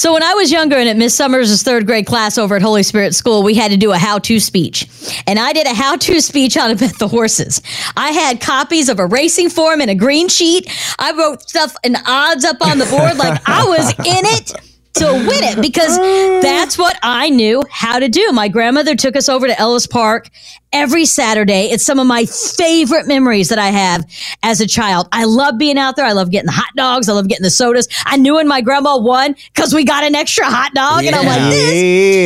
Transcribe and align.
So 0.00 0.14
when 0.14 0.22
I 0.22 0.32
was 0.32 0.50
younger 0.50 0.78
and 0.78 0.88
at 0.88 0.96
Miss 0.96 1.14
Summers' 1.14 1.62
third 1.62 1.84
grade 1.84 2.06
class 2.06 2.38
over 2.38 2.56
at 2.56 2.62
Holy 2.62 2.82
Spirit 2.82 3.14
School, 3.14 3.42
we 3.42 3.52
had 3.52 3.70
to 3.70 3.76
do 3.76 3.92
a 3.92 3.98
how-to 3.98 4.40
speech. 4.40 4.88
And 5.26 5.38
I 5.38 5.52
did 5.52 5.66
a 5.66 5.74
how-to 5.74 6.20
speech 6.22 6.56
on 6.56 6.74
bet 6.78 6.98
the 6.98 7.06
horses. 7.06 7.60
I 7.98 8.12
had 8.12 8.40
copies 8.40 8.88
of 8.88 8.98
a 8.98 9.04
racing 9.04 9.50
form 9.50 9.82
and 9.82 9.90
a 9.90 9.94
green 9.94 10.28
sheet. 10.28 10.72
I 10.98 11.12
wrote 11.12 11.46
stuff 11.46 11.76
and 11.84 11.98
odds 12.06 12.46
up 12.46 12.62
on 12.62 12.78
the 12.78 12.86
board 12.86 13.18
like 13.18 13.42
I 13.46 13.66
was 13.66 13.90
in 13.98 14.24
it 14.24 14.52
to 14.94 15.04
win 15.06 15.44
it 15.44 15.60
because 15.62 15.96
that's 16.42 16.76
what 16.78 16.98
I 17.02 17.30
knew 17.30 17.62
how 17.70 17.98
to 17.98 18.08
do. 18.08 18.32
My 18.32 18.48
grandmother 18.48 18.94
took 18.96 19.16
us 19.16 19.28
over 19.28 19.46
to 19.46 19.58
Ellis 19.58 19.86
Park 19.86 20.28
every 20.72 21.04
Saturday. 21.04 21.66
It's 21.70 21.84
some 21.84 21.98
of 21.98 22.06
my 22.06 22.24
favorite 22.26 23.06
memories 23.06 23.48
that 23.48 23.58
I 23.58 23.68
have 23.68 24.04
as 24.42 24.60
a 24.60 24.66
child. 24.66 25.08
I 25.12 25.24
love 25.24 25.58
being 25.58 25.78
out 25.78 25.96
there. 25.96 26.06
I 26.06 26.12
love 26.12 26.30
getting 26.30 26.46
the 26.46 26.52
hot 26.52 26.70
dogs. 26.76 27.08
I 27.08 27.12
love 27.12 27.28
getting 27.28 27.44
the 27.44 27.50
sodas. 27.50 27.88
I 28.06 28.16
knew 28.16 28.34
when 28.34 28.48
my 28.48 28.60
grandma 28.60 28.96
won 28.98 29.34
because 29.54 29.74
we 29.74 29.84
got 29.84 30.04
an 30.04 30.14
extra 30.14 30.44
hot 30.44 30.72
dog. 30.74 31.04
And 31.04 31.14
I'm 31.14 31.26
like, 31.26 31.40
this 31.50 31.74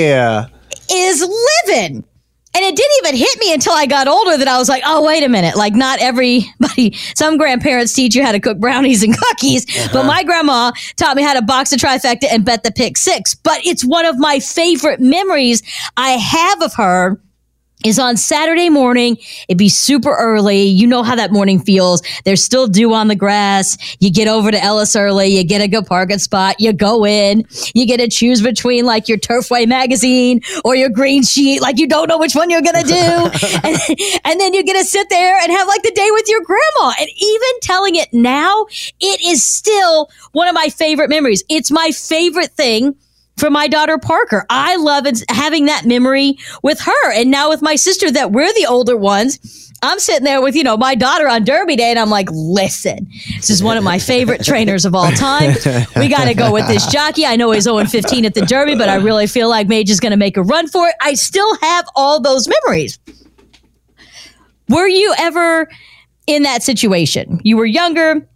Yeah. 0.08 0.46
is 0.90 1.26
living. 1.66 2.04
And 2.56 2.64
it 2.64 2.76
didn't 2.76 2.92
even 3.04 3.16
hit 3.16 3.38
me 3.40 3.52
until 3.52 3.72
I 3.72 3.86
got 3.86 4.06
older 4.06 4.36
that 4.36 4.46
I 4.46 4.58
was 4.58 4.68
like, 4.68 4.82
oh, 4.86 5.04
wait 5.04 5.24
a 5.24 5.28
minute. 5.28 5.56
Like, 5.56 5.74
not 5.74 6.00
everybody, 6.00 6.92
some 7.16 7.36
grandparents 7.36 7.92
teach 7.92 8.14
you 8.14 8.24
how 8.24 8.32
to 8.32 8.38
cook 8.38 8.58
brownies 8.58 9.02
and 9.02 9.16
cookies, 9.16 9.64
but 9.64 9.96
uh-huh. 9.96 10.04
my 10.04 10.22
grandma 10.22 10.70
taught 10.96 11.16
me 11.16 11.22
how 11.22 11.34
to 11.34 11.42
box 11.42 11.72
a 11.72 11.76
trifecta 11.76 12.26
and 12.30 12.44
bet 12.44 12.62
the 12.62 12.70
pick 12.70 12.96
six. 12.96 13.34
But 13.34 13.64
it's 13.66 13.84
one 13.84 14.06
of 14.06 14.18
my 14.18 14.38
favorite 14.38 15.00
memories 15.00 15.62
I 15.96 16.10
have 16.10 16.62
of 16.62 16.74
her 16.74 17.20
is 17.84 17.98
on 17.98 18.16
Saturday 18.16 18.70
morning. 18.70 19.18
It'd 19.48 19.58
be 19.58 19.68
super 19.68 20.14
early. 20.16 20.62
You 20.62 20.86
know 20.86 21.02
how 21.02 21.14
that 21.14 21.32
morning 21.32 21.60
feels. 21.60 22.02
There's 22.24 22.42
still 22.42 22.66
dew 22.66 22.94
on 22.94 23.08
the 23.08 23.14
grass. 23.14 23.76
You 24.00 24.10
get 24.10 24.26
over 24.26 24.50
to 24.50 24.62
Ellis 24.62 24.96
early. 24.96 25.26
You 25.28 25.44
get 25.44 25.60
a 25.60 25.68
good 25.68 25.86
parking 25.86 26.18
spot. 26.18 26.56
You 26.58 26.72
go 26.72 27.06
in. 27.06 27.46
You 27.74 27.86
get 27.86 27.98
to 27.98 28.08
choose 28.08 28.42
between 28.42 28.86
like 28.86 29.08
your 29.08 29.18
Turfway 29.18 29.68
magazine 29.68 30.40
or 30.64 30.74
your 30.74 30.88
green 30.88 31.22
sheet. 31.22 31.60
Like 31.60 31.78
you 31.78 31.86
don't 31.86 32.08
know 32.08 32.18
which 32.18 32.34
one 32.34 32.50
you're 32.50 32.62
going 32.62 32.82
to 32.82 32.88
do. 32.88 32.94
and, 33.64 33.78
and 34.24 34.40
then 34.40 34.54
you 34.54 34.64
get 34.64 34.78
to 34.78 34.84
sit 34.84 35.08
there 35.10 35.38
and 35.38 35.52
have 35.52 35.68
like 35.68 35.82
the 35.82 35.92
day 35.92 36.08
with 36.10 36.28
your 36.28 36.40
grandma. 36.40 36.94
And 36.98 37.08
even 37.08 37.60
telling 37.60 37.96
it 37.96 38.08
now, 38.12 38.66
it 39.00 39.20
is 39.22 39.44
still 39.44 40.08
one 40.32 40.48
of 40.48 40.54
my 40.54 40.68
favorite 40.68 41.10
memories. 41.10 41.44
It's 41.50 41.70
my 41.70 41.90
favorite 41.90 42.52
thing 42.52 42.96
for 43.36 43.50
my 43.50 43.68
daughter 43.68 43.98
Parker. 43.98 44.44
I 44.50 44.76
love 44.76 45.06
having 45.28 45.66
that 45.66 45.84
memory 45.84 46.36
with 46.62 46.80
her. 46.80 47.12
And 47.12 47.30
now 47.30 47.48
with 47.48 47.62
my 47.62 47.76
sister 47.76 48.10
that 48.10 48.32
we're 48.32 48.52
the 48.54 48.66
older 48.66 48.96
ones. 48.96 49.60
I'm 49.82 49.98
sitting 49.98 50.24
there 50.24 50.40
with, 50.40 50.56
you 50.56 50.64
know, 50.64 50.78
my 50.78 50.94
daughter 50.94 51.28
on 51.28 51.44
Derby 51.44 51.76
Day 51.76 51.90
and 51.90 51.98
I'm 51.98 52.08
like, 52.08 52.28
listen, 52.30 53.06
this 53.36 53.50
is 53.50 53.62
one 53.62 53.76
of 53.76 53.84
my 53.84 53.98
favorite 53.98 54.42
trainers 54.42 54.86
of 54.86 54.94
all 54.94 55.10
time. 55.12 55.54
We 55.96 56.08
got 56.08 56.24
to 56.24 56.32
go 56.32 56.50
with 56.52 56.66
this 56.68 56.86
jockey. 56.86 57.26
I 57.26 57.36
know 57.36 57.50
he's 57.50 57.64
0 57.64 57.84
15 57.84 58.24
at 58.24 58.32
the 58.32 58.42
Derby, 58.42 58.76
but 58.76 58.88
I 58.88 58.94
really 58.94 59.26
feel 59.26 59.50
like 59.50 59.68
Mage 59.68 59.90
is 59.90 60.00
going 60.00 60.12
to 60.12 60.16
make 60.16 60.38
a 60.38 60.42
run 60.42 60.68
for 60.68 60.88
it. 60.88 60.94
I 61.02 61.12
still 61.14 61.54
have 61.56 61.86
all 61.94 62.18
those 62.18 62.48
memories. 62.48 62.98
Were 64.70 64.88
you 64.88 65.14
ever 65.18 65.68
in 66.26 66.44
that 66.44 66.62
situation? 66.62 67.40
You 67.44 67.58
were 67.58 67.66
younger, 67.66 68.26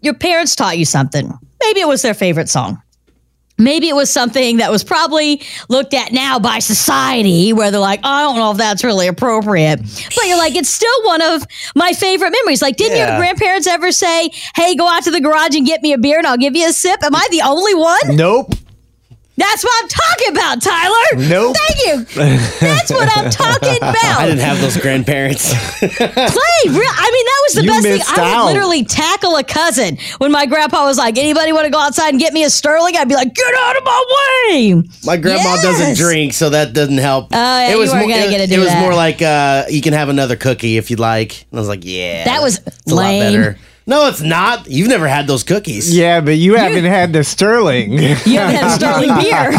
your 0.00 0.14
parents 0.14 0.56
taught 0.56 0.78
you 0.78 0.86
something. 0.86 1.30
Maybe 1.62 1.80
it 1.80 1.88
was 1.88 2.00
their 2.00 2.14
favorite 2.14 2.48
song. 2.48 2.80
Maybe 3.60 3.88
it 3.88 3.94
was 3.94 4.10
something 4.10 4.56
that 4.56 4.70
was 4.70 4.82
probably 4.82 5.42
looked 5.68 5.94
at 5.94 6.12
now 6.12 6.38
by 6.38 6.58
society 6.58 7.52
where 7.52 7.70
they're 7.70 7.80
like, 7.80 8.00
I 8.02 8.22
don't 8.22 8.36
know 8.36 8.50
if 8.52 8.56
that's 8.56 8.82
really 8.82 9.06
appropriate. 9.06 9.80
But 9.80 10.26
you're 10.26 10.38
like, 10.38 10.56
it's 10.56 10.70
still 10.70 11.04
one 11.04 11.22
of 11.22 11.44
my 11.74 11.92
favorite 11.92 12.30
memories. 12.30 12.62
Like, 12.62 12.76
didn't 12.76 12.96
Yeah. 12.96 13.10
your 13.10 13.18
grandparents 13.18 13.66
ever 13.66 13.92
say, 13.92 14.30
Hey, 14.56 14.74
go 14.74 14.88
out 14.88 15.04
to 15.04 15.10
the 15.10 15.20
garage 15.20 15.54
and 15.54 15.66
get 15.66 15.82
me 15.82 15.92
a 15.92 15.98
beer 15.98 16.18
and 16.18 16.26
I'll 16.26 16.36
give 16.38 16.56
you 16.56 16.68
a 16.68 16.72
sip? 16.72 17.02
Am 17.02 17.14
I 17.14 17.26
the 17.30 17.42
only 17.42 17.74
one? 17.74 18.16
Nope. 18.16 18.54
That's 19.40 19.64
what 19.64 19.72
I'm 19.82 19.88
talking 19.88 20.28
about, 20.36 20.62
Tyler. 20.62 21.28
Nope. 21.28 21.56
Thank 21.56 21.86
you. 21.86 22.04
That's 22.60 22.90
what 22.90 23.08
I'm 23.16 23.30
talking 23.30 23.76
about. 23.78 24.20
I 24.20 24.26
didn't 24.26 24.40
have 24.40 24.60
those 24.60 24.76
grandparents. 24.76 25.50
Clay, 25.80 25.88
real, 25.96 26.92
I 26.92 27.10
mean, 27.10 27.26
that 27.26 27.40
was 27.48 27.54
the 27.54 27.62
You 27.64 27.70
best 27.70 27.82
thing. 27.82 27.92
missed 27.98 28.18
I 28.18 28.42
would 28.44 28.52
literally 28.52 28.84
tackle 28.84 29.36
a 29.36 29.44
cousin 29.44 29.96
when 30.18 30.30
my 30.30 30.44
grandpa 30.46 30.84
was 30.84 30.98
like, 30.98 31.16
anybody 31.18 31.52
want 31.52 31.64
to 31.64 31.70
go 31.70 31.78
outside 31.80 32.10
and 32.10 32.20
get 32.20 32.32
me 32.34 32.44
a 32.44 32.50
Sterling? 32.50 32.96
I'd 32.96 33.08
be 33.08 33.14
like, 33.14 33.34
get 33.34 33.54
out 33.54 33.76
of 33.78 33.84
my 33.84 34.04
way. 34.50 34.74
My 35.04 35.16
grandma 35.16 35.40
Yes. 35.54 35.62
doesn't 35.62 35.96
drink, 35.96 36.34
so 36.34 36.50
that 36.50 36.72
doesn't 36.74 36.98
help. 36.98 37.28
Oh, 37.32 37.36
yeah, 37.36 37.70
you 37.70 37.78
weren't 37.78 37.92
more, 37.92 38.00
gonna 38.02 38.14
it, 38.26 38.30
get 38.30 38.46
to 38.48 38.54
it 38.54 38.58
was 38.58 38.68
that. 38.68 38.80
more 38.82 38.94
like 38.94 39.22
uh, 39.22 39.64
you 39.70 39.80
can 39.80 39.94
have 39.94 40.08
another 40.10 40.36
cookie 40.36 40.76
if 40.76 40.90
you'd 40.90 41.00
like. 41.00 41.46
And 41.50 41.58
I 41.58 41.60
was 41.60 41.68
like, 41.68 41.80
yeah, 41.84 42.24
That 42.24 42.42
was 42.42 42.58
it's 42.66 42.92
a 42.92 42.94
lot 42.94 43.02
lame. 43.04 43.56
Better. 43.86 44.00
No, 44.00 44.08
it's 44.08 44.20
not. 44.20 44.70
You've 44.70 44.88
never 44.88 45.08
had 45.08 45.26
those 45.26 45.42
cookies. 45.42 45.96
Yeah, 45.96 46.20
but 46.20 46.36
you 46.36 46.56
haven't 46.56 46.84
had 46.84 47.12
the 47.12 47.24
Sterling. 47.24 47.92
You 47.92 48.14
haven't 48.14 48.56
had 48.56 48.74
Sterling 48.76 49.08
beer. 49.22 49.50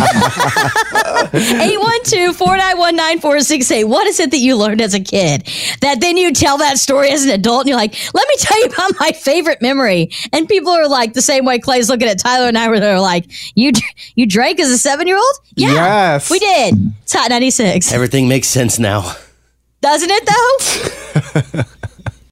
812-491-9468. 1.32 3.86
What 3.88 4.08
is 4.08 4.20
it 4.20 4.32
that 4.32 4.38
you 4.38 4.58
learned 4.58 4.82
as 4.82 4.94
a 4.94 5.00
kid 5.00 5.48
that 5.82 6.00
then 6.02 6.18
you 6.18 6.34
tell 6.34 6.58
that 6.58 6.78
story 6.78 7.10
as 7.12 7.24
an 7.24 7.30
adult 7.32 7.62
and 7.62 7.70
you're 7.70 7.78
like, 7.78 7.96
let 8.14 8.28
me 8.28 8.36
tell 8.40 8.60
you 8.60 8.66
about 8.66 8.92
my 9.00 9.12
favorite 9.12 9.62
memory. 9.62 10.10
And 10.34 10.48
people 10.48 10.72
are 10.72 10.88
like 10.88 11.14
the 11.14 11.22
same 11.22 11.46
way 11.46 11.60
Clay's 11.60 11.90
looking 11.90 12.08
at 12.08 12.20
Tyler 12.20 12.48
and 12.48 12.58
I 12.58 12.70
where 12.70 12.80
they're 12.80 13.00
like, 13.00 13.26
you 13.56 13.72
you 14.16 14.26
drank 14.26 14.60
as 14.60 14.70
a 14.70 14.78
seven 14.78 15.08
year 15.08 15.18
old? 15.18 15.36
Yeah. 15.56 15.74
Yes. 15.74 16.30
We 16.30 16.40
did. 16.40 16.76
It's 17.04 17.14
Hot 17.14 17.30
96. 17.30 17.94
Everything 17.94 18.28
makes 18.28 18.48
sense 18.48 18.80
now. 18.80 19.14
Doesn't 19.82 20.10
it 20.12 20.30
though? 21.56 21.64